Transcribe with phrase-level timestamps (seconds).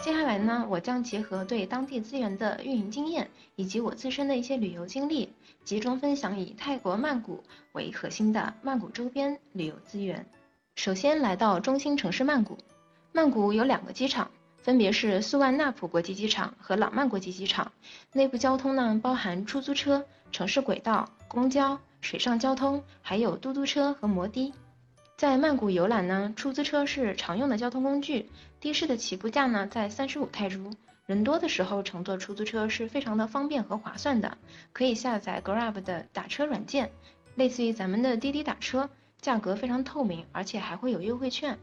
[0.00, 5.28] 接下来呢，我将结合对当地资源的运营经验，以及我自身的一些旅游经历，
[5.64, 10.24] 集中分享以泰国曼谷为核心的曼谷周边旅游资源。
[10.76, 12.56] 首先来到中心城市曼谷，
[13.12, 17.70] 曼谷有两个机场，分别是素万那普国际机场和朗曼国际机场。
[18.12, 24.54] 内部交通呢，包含出租车、城市轨道、公交、水上交通，还有嘟嘟车和摩的。
[25.18, 30.72] 在曼谷游览呢，出租车是常用的交通工具，的士的起步价呢在三十五泰铢，
[31.06, 34.38] 人多的时候乘坐出租车是非常的方便和划算的，
[34.72, 36.92] 可以下载 Grab 的打车软件，
[37.34, 38.88] 类似于咱们的滴滴打车，
[39.20, 41.58] 价格非常透明，而且还会有优惠券。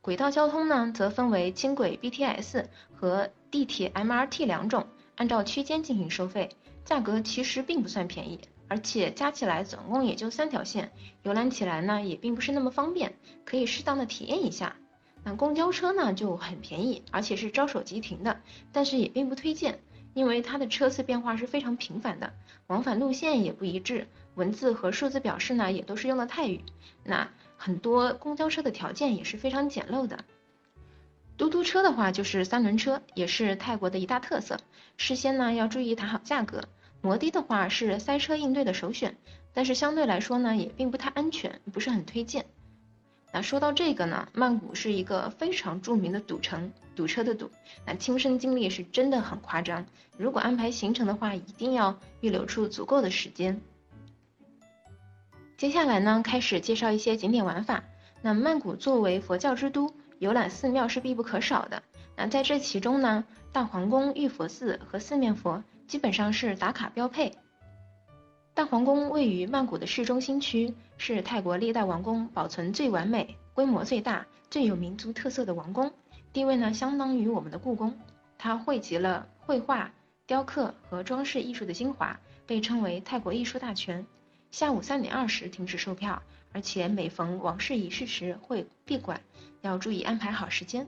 [0.00, 6.48] 轨道交通呢，则分为轻轨 BTS 和地铁 MRT 两种，按照区间进行收费，
[6.84, 8.38] 价格其实并不算便宜。
[8.70, 10.92] 而且加起来总共也就三条线，
[11.24, 14.76] 游览起来呢也并不是那么方便，可以适当的体验一下。
[15.24, 19.80] 那公交车呢就很便宜，而且是招手即停的，但是也并不推荐，
[20.14, 22.32] 因为它的车次变化是非常频繁的，
[22.68, 26.62] 往返路线也不一致，文字和数字表示呢也都是用的泰语。
[27.02, 30.24] 那很多公交车的条件也是非常简陋的。
[31.36, 34.60] 嘟嘟车的话就是三轮车，也是泰国的一大特色，
[34.96, 36.62] 事先呢要注意谈好价格。
[37.02, 39.16] 摩的的话是塞车应对的首选，
[39.54, 42.44] 但是相对来说呢，也并不太安全，不是很推荐。
[43.32, 47.50] 那说到这个呢，曼谷是一个非常著名的赌城，堵车的堵。
[47.86, 49.86] 那亲身经历是真的很夸张。
[50.18, 53.60] 如果安排行程的话，一定要预留出足够的时间。
[55.56, 57.84] 接下来呢，开始介绍一些景点玩法。
[58.20, 61.82] 那曼谷作为佛教之都，游览寺庙是必不可少的。
[62.16, 65.62] 那在这其中呢，大皇宫、玉佛寺和四面佛。
[65.90, 67.32] 基本上是打卡标配。
[68.54, 75.92] 大皇宫位于曼谷的市中心区，是泰国历代王宫保存最完美、规模最大、最有民族特色的王宫，
[76.32, 77.92] 地位呢相当于我们的故宫。
[78.38, 79.90] 它汇集了绘画、
[80.28, 82.16] 雕刻和装饰艺术的精华，
[82.46, 84.06] 被称为泰国艺术大全。
[84.52, 86.22] 下午三点二十停止售票，
[86.52, 89.20] 而且每逢王室仪式时会闭馆，
[89.60, 90.86] 要注意安排好时间。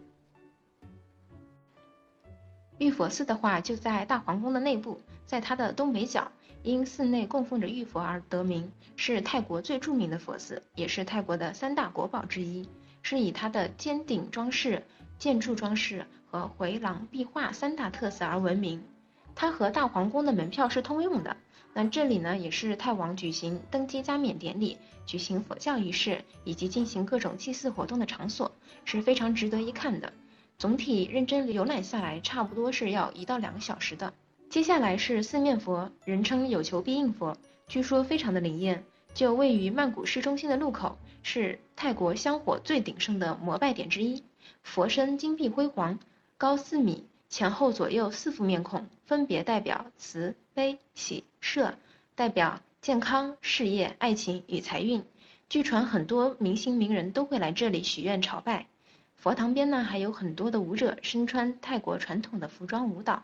[2.78, 12.68] 玉佛寺的话就在大皇宫的内部，在它的东北角，因寺内供奉着玉佛而得名，是泰国最著名的佛寺，也是泰国的三大国宝之一，
[13.02, 14.82] 是以它的尖顶装饰、
[15.18, 18.82] 建筑装饰和回廊壁画三大特色而闻名。
[19.34, 21.36] 它和大皇宫的门票是通用的。
[21.74, 28.52] 那这里呢，也是泰王举行登基加冕典礼、举行佛教仪式以及进行各种祭祀活动的场所，
[28.84, 30.12] 是非常值得一看的。
[30.58, 34.12] 总体认真浏览下来，差不多是要一到两个小时的。
[34.48, 37.36] 接下来是四面佛，人称有求必应佛，
[37.66, 44.22] 据说非常的灵验，就位于曼谷市中心的路口，是泰国香火最鼎盛的膜拜点之一。
[44.62, 45.98] 佛身金碧辉煌，
[46.36, 51.74] 高四米，前后左右四副面孔，分别代表慈悲喜舍，
[52.14, 55.02] 代表健康、事业、爱情与财运。
[55.48, 58.66] 据传很多明星名人都会来这里许愿朝拜。
[59.22, 63.22] 佛堂边呢，还有很多的舞者身穿泰国传统的服装舞蹈。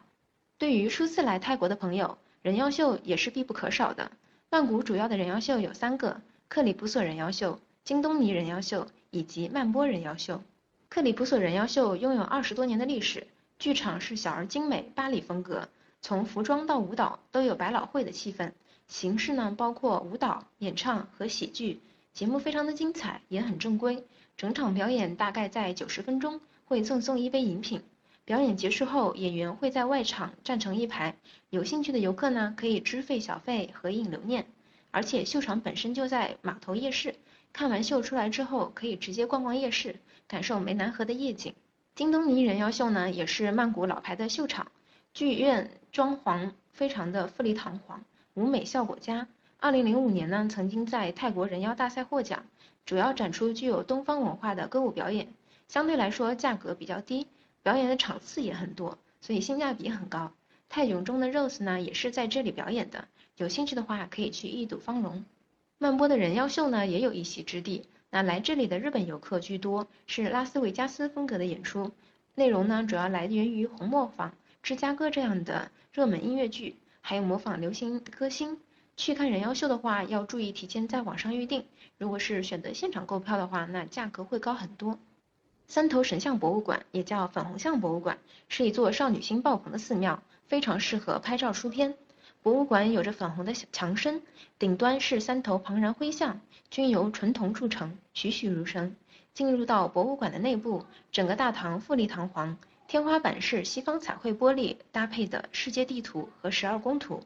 [0.57, 4.13] 对于初次来泰国的朋友，人妖秀也是必不可少的。
[4.49, 10.41] 曼谷主要的人妖秀有三个：克里普索人妖秀、金东尼人妖秀以及曼波人妖秀。
[10.89, 13.27] 克里普索人妖秀拥有二十多年的历史，
[13.59, 15.69] 剧场是小而精美巴黎风格，
[16.01, 18.53] 从服装到舞蹈都有百老汇的气氛。
[18.87, 21.81] 形式呢，包括舞蹈、演唱和喜剧，
[22.19, 24.05] 节目非常的精彩，也很正规。
[24.37, 27.81] 整场表演大概在九十分钟，会赠送一杯饮品。
[28.25, 31.15] 表演结束后，演员会在外场站成一排，
[31.49, 34.47] 有兴趣的游客呢可以支费小费合影留念。
[34.91, 37.15] 而且秀场本身就在码头夜市，
[37.53, 39.95] 看完秀出来之后可以直接逛逛夜市，
[40.27, 41.55] 感受湄南河的夜景。
[41.95, 44.73] 金东尼人妖秀呢也是曼谷老牌的秀场，
[45.15, 48.03] 剧院装潢非常的富丽堂皇，
[48.35, 49.29] 舞美效果佳。
[49.61, 52.45] 二零零五年呢曾经在泰国人妖大赛获奖。
[52.87, 55.29] 主要展出具有东方文化的歌舞表演，
[55.69, 57.27] 相对来说价格比较低，
[57.63, 60.33] 表演的场次也很多，所以性价比很高。
[60.71, 65.25] 泰囧中的 Rose 呢也是在这里表演的，有兴趣的话可以去一睹芳容。
[65.77, 71.91] 曼波的人妖秀呢也有一席之地，那来这里的日本游客居多，是拉斯维加斯风格的演出，
[72.35, 74.33] 内容呢主要来源于红磨坊、
[74.63, 78.57] 芝加哥这样的热门音乐剧，还有模仿流行歌星。
[78.99, 81.65] 去看人妖秀的话，要注意提前在网上预定。
[81.99, 84.99] 如果是选择现场购票的话，那价格会高很多。
[85.69, 88.19] 三头神像博物馆也叫粉红像博物馆，
[88.49, 91.95] 是一座少女心爆棚的寺庙，非常适合拍照出片。
[92.43, 94.21] 博物馆有着粉红的墙身，
[94.59, 98.97] 顶端是三头庞然灰像，均由纯铜铸成，栩栩如生。
[99.33, 102.59] 进入到博物馆的内部，整个大堂富丽堂皇，
[102.89, 107.23] 天花板是西方彩绘玻璃搭配的世界地图和十二宫图。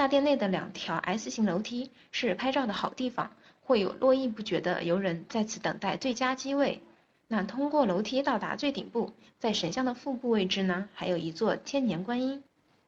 [0.00, 6.82] 大殿内的两条 S 型楼梯是拍照的好地方，会有络绎不绝的游人在此等待最佳机位。
[7.28, 12.42] 那通过楼梯到达最顶部，在神像的腹部位置呢，还有一座千年观音。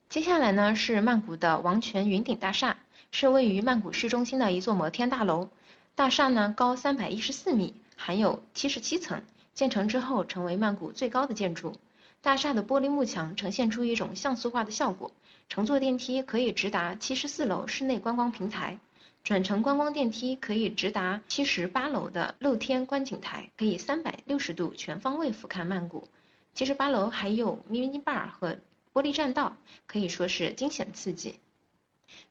[0.08, 2.78] 接下来呢是曼谷的王权云顶大厦，
[3.10, 5.50] 是位于曼谷市中心的一座摩天大楼。
[5.94, 9.20] 大厦呢高三百一十四米，含有七十七层，
[9.52, 11.76] 建成之后成为曼谷最高的建筑。
[12.22, 15.10] 大厦的玻璃幕墙呈现出一种像素化的效果，
[15.52, 18.78] 乘坐电梯可以直达七十四楼室内观光平台。
[19.22, 26.08] 转乘观光电梯可以直达七十八楼的露天观景台，可以三百六十度全方位俯瞰曼谷。
[26.54, 28.56] 七十八楼还有 mini bar 和
[28.94, 29.54] 玻璃栈道，
[29.86, 31.38] 可以说是惊险刺激。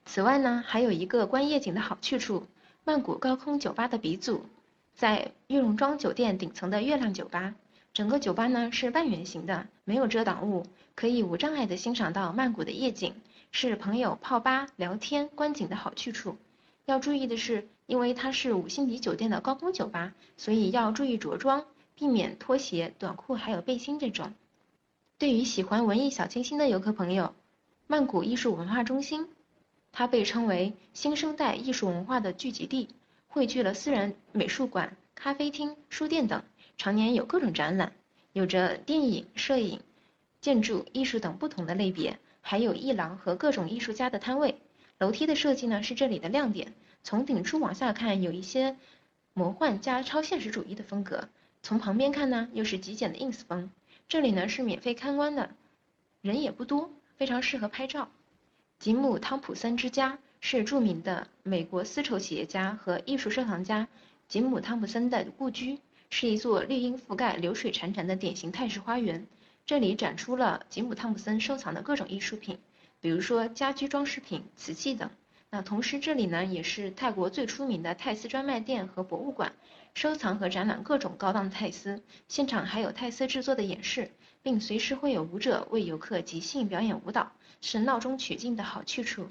[0.03, 2.47] 此外呢，还有一个观夜景的好去处——
[2.83, 4.47] 曼谷高空酒吧的鼻祖，
[4.95, 7.53] 在玉龙庄酒店顶层的月亮酒吧。
[8.01, 10.65] 整个酒吧呢是半圆形的，没有遮挡物，
[10.95, 13.13] 可以无障碍的欣赏到曼谷的夜景，
[13.51, 16.35] 是朋友泡吧、聊天、观景的好去处。
[16.85, 21.63] 要注意的是，因为它是五星级酒店的高空酒吧，所以要注意着装，
[21.93, 24.33] 避免拖鞋、短裤还有背心这种。
[25.19, 27.35] 对于喜欢文艺小清新的游客朋友，
[27.85, 29.27] 曼谷艺术文化中心，
[29.91, 32.89] 它被称为新生代艺术文化的聚集地，
[33.27, 36.41] 汇聚了私人美术馆、咖啡厅、书店等，
[36.77, 37.93] 常年有各种展览，
[38.33, 39.79] 有着电影、摄影、
[40.39, 44.57] 建筑艺术等不同的类别，还有艺廊和各种艺术家的摊位。
[44.97, 46.73] 楼梯的设计呢是这里的亮点，
[47.03, 48.77] 从顶处往下看有一些
[49.33, 51.29] 魔幻加超现实主义的风格，
[51.63, 53.71] 从旁边看呢又是极简的 ins 风。
[54.07, 55.49] 这里呢是免费参观的，
[56.21, 58.09] 人也不多，非常适合拍照。
[58.77, 63.87] 吉姆·汤普森之家是著名的美国丝绸企业家和艺术收藏家
[64.27, 65.79] 吉姆·汤普森的故居，
[66.11, 69.25] 是一座绿荫覆盖、流水潺潺的典型泰式花园。
[69.65, 72.59] 这里展出了吉姆·汤普森收藏的各种艺术品。
[72.99, 75.09] 比如说家居装饰品、瓷器等。
[75.49, 79.53] 那同时这里呢也是泰国最出名的泰丝专卖店和博物馆，
[79.95, 84.11] 收藏和展览各种高档泰丝，现场还有泰丝制作的演示，
[84.43, 89.27] 并随时会有舞者为游客即兴表演舞蹈，是闹中取静的好去处。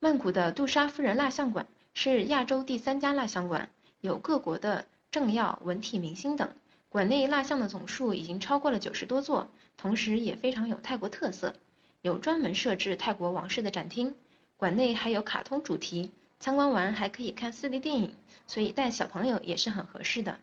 [0.00, 6.56] 曼谷的杜莎夫人蜡像馆是亚洲第三家蜡像馆，有各国的政要、文体明星等，
[6.88, 11.54] 馆内蜡像的总数已经超过了九十多座，同时也非常有泰国特色。
[12.02, 14.16] 有专门设置泰国王室的展厅，
[14.56, 18.16] 馆内还有卡通主题，参观完还可以看 4D 电影，
[18.48, 20.40] 所以带小朋友也是很合适的。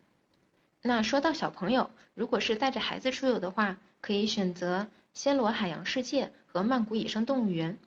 [0.81, 7.77] 那说到小朋友，如果是带着孩子出游的话，可以选择暹罗海洋世界和曼谷野生动物园。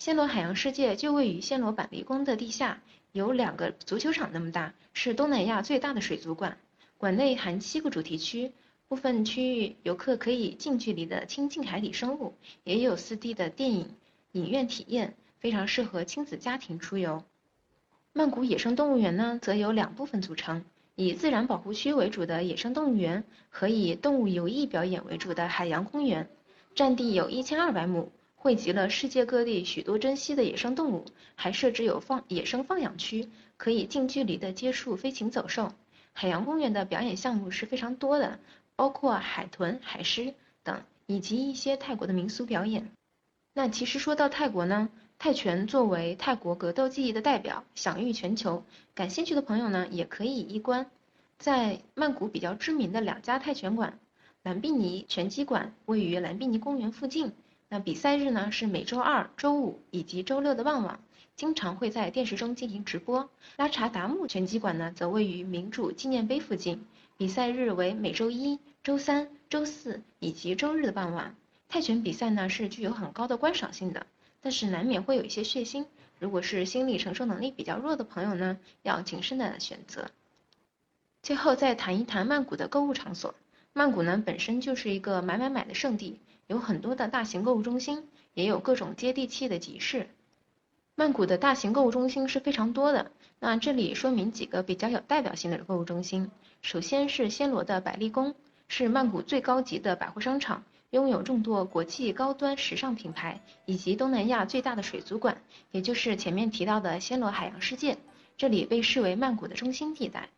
[0.00, 2.80] 暹罗海洋世界就位于暹罗板栗宫的地下，
[3.10, 6.56] 有两个足球场那么大，是东南亚最大的水族馆，
[6.98, 8.52] 馆内含七个主题区。
[8.86, 12.32] 部分区域游客可以近距离的亲近海底生物，
[12.64, 13.90] 也有 4D 的电影
[14.32, 17.24] 影院体验，非常适合亲子家庭出游。
[18.12, 26.30] 曼谷野生动物园呢，则由两部分组成，以自然保护区为主的野生动物园和以动物游艺表演为主的海洋公园，
[26.74, 31.04] 占地有一千二百亩，汇集了世界各地许多珍稀的野生动物，
[31.34, 35.72] 还设置有放野生放养区，可以近距离的接触飞禽走兽。
[36.12, 38.38] 海洋公园的表演项目是非常多的。
[38.76, 42.88] 包括海豚、海狮等，以及一些泰国的民俗表演。
[43.52, 48.62] 那其实说到泰国呢，泰拳作为泰国格斗技艺的代表，享誉全球。
[48.94, 50.88] 感兴趣的朋友呢，也可以一观。
[51.38, 53.98] 在曼谷比较知名的两家泰拳馆，
[54.44, 57.32] 蓝碧尼拳击馆位于蓝碧尼公园附近。
[57.68, 61.00] 那比赛日呢是每周二、周五以及周六的傍晚，
[61.36, 63.28] 经常会在电视中进行直播。
[63.56, 66.86] 拉查达木拳击馆呢则位于民主纪念碑附近。
[67.18, 71.34] 比赛日为每周一、周三、周四以及周日的傍晚。
[71.68, 74.06] 泰拳比赛呢是具有很高的观赏性的，
[74.40, 75.84] 但是难免会有一些血腥。
[76.18, 80.10] 如果是心理承受能力比较弱的朋友呢，要谨慎的选择。
[81.22, 83.34] 最后再谈一谈曼谷的购物场所。
[83.74, 86.18] 曼谷呢本身就是一个买买买的圣地，
[86.48, 90.08] 有很多的大型购物中心，也有各种接地气的集市。
[90.94, 93.10] 曼谷的大型购物中心是非常多的。
[93.38, 96.30] 那这里说明几个比较有代表性的购物中心。
[96.62, 98.34] 首先是暹罗的百丽宫，
[98.66, 105.40] 是曼谷最高级的百货商场，拥有众多国际高端时尚品牌，以及东南亚最大的水族馆，
[105.70, 107.98] 也就是前面提到的暹罗海洋世界。
[108.38, 110.30] 这里被视为曼谷的中心地带。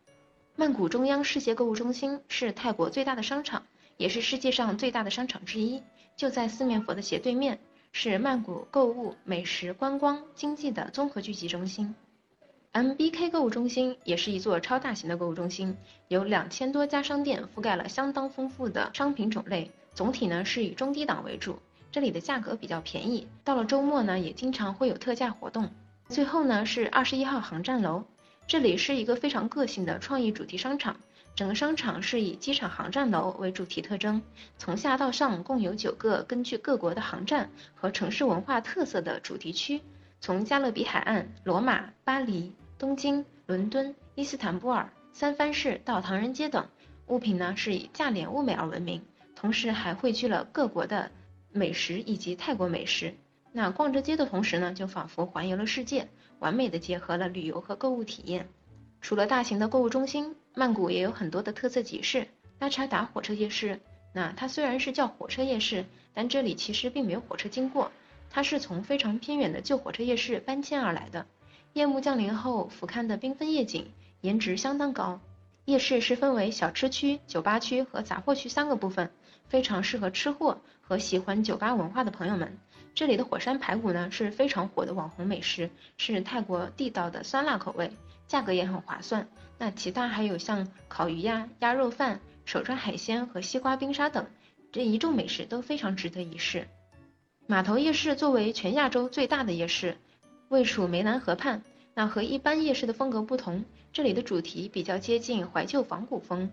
[0.57, 3.63] 曼谷中央世界购物中心是泰国最大的商场，
[3.95, 5.81] 也是世界上最大的商场之一，
[6.15, 7.59] 就在四面佛的斜对面，
[7.91, 11.93] 是曼谷购物、美食、观光、经济的综合聚集中心。
[12.73, 15.75] MBK 购物中心也是一座超大型的购物中心，
[16.07, 21.59] 有两千多家商店，覆盖了相当丰富的商品种类，总体呢是以中低档为主，
[21.91, 25.69] 这里的价格比较便宜，到了周末呢也经常会有特价活动。
[26.07, 28.05] 最后呢是二十一号航站楼，
[28.47, 30.95] 这里是一个非常个性的创意主题商场。
[31.33, 34.21] 整个商场是以机场航站楼为主题特征，
[34.57, 39.81] 从下到上共有九个根据各国的航站和城市文化特色的主题区，
[40.19, 46.67] 从加勒比海岸、罗马、巴黎、东京、伦敦、伊斯坦布尔、三藩市到唐人街等，
[47.07, 49.01] 物品呢是以价廉物美而闻名，
[49.35, 51.09] 同时还汇聚了各国的
[51.51, 53.15] 美食以及泰国美食。
[53.53, 56.07] 那逛着街的同时呢，就仿佛环游了世界，
[56.39, 58.47] 完美的结合了旅游和购物体验。
[59.01, 60.35] 除了大型的购物中心。
[60.53, 62.27] 曼谷也有很多的特色集市，
[62.59, 63.79] 拉查达火车夜市。
[64.13, 67.89] 那它虽然是叫火车夜市，但这里其实并没有火车经过，
[68.29, 71.25] 它是从非常偏远的旧火车夜市搬迁而来的。
[71.71, 73.89] 夜幕降临后，俯瞰的缤纷夜景，
[74.19, 75.21] 颜值相当高。
[75.65, 79.11] 夜市是分为小吃区、酒吧区和杂货区三个部分，
[79.47, 82.57] 非常适合吃货和喜欢酒吧文化的朋友们。
[82.93, 87.91] 这里的火山排骨呢是非常火的网红美食，是泰国地道的酸辣口味，
[88.27, 89.27] 价格也很划算。
[89.57, 94.25] 那其他还有像烤鱼呀、鸭肉饭、手抓海鲜和西瓜冰沙等，
[94.71, 96.67] 这一众美食都非常值得一试。
[97.45, 99.95] 码头夜市作为全亚洲最大的夜市，
[100.49, 101.61] 位处湄南河畔。
[101.93, 106.51] 那和一般夜市的风格不同，这里的主题比较接近怀旧仿古风，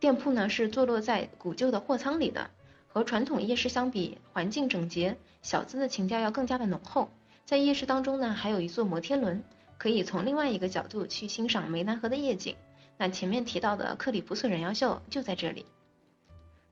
[0.00, 2.50] 店铺呢是坐落在古旧的货仓里的。
[2.88, 7.10] 和传统夜市相比，环境整洁，小资的情调要更加的浓厚。
[7.44, 9.42] 在夜市当中呢，还有一座摩天轮。
[9.78, 12.54] 可以从另外一个角度去欣赏湄南河的夜景。
[12.96, 15.66] 那前面提到的克里普索人妖秀就在这里。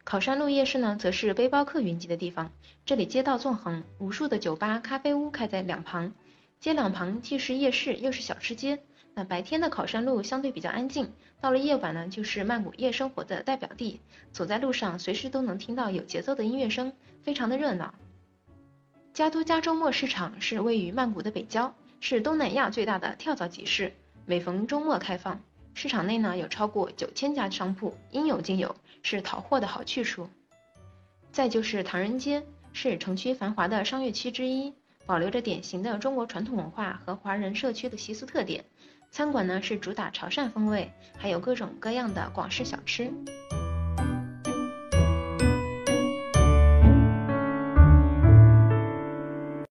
[0.05, 2.53] 考山路夜市呢，则是背包客云集的地方。
[2.87, 6.13] 这里街道纵横，无数的酒吧、咖啡屋开在两旁，
[6.61, 8.79] 街两旁既是夜市又是小吃街。
[9.15, 13.99] 那白天的考山路相对比较安静，到了夜晚呢，就是曼谷夜生活的代表地。
[14.31, 17.95] 走在路上，随时都能听到有节奏的音乐声，非常的热闹。
[19.13, 21.75] 加都加周末市场是位于曼谷的北郊。
[22.03, 23.93] 是东南亚最大的跳蚤集市，
[24.25, 25.41] 每逢周末开放。
[25.75, 30.29] 市场内呢有超过九千家商铺，应有尽有，是淘货的好去处。
[31.33, 34.73] 再就是唐人街，是城区繁华的商业区之一，
[35.07, 38.65] 保留着典型的中国传统文化和华人社区的习俗特点。
[39.11, 43.11] 餐馆呢是主打潮汕风味，还有各种各样的广式小吃。